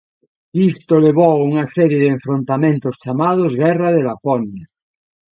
[0.71, 4.65] Isto levou a unha serie de enfrontamentos chamados Guerra de Laponia.